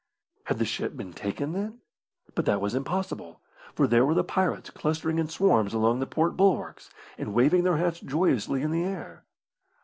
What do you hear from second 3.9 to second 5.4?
were the pirates clustering in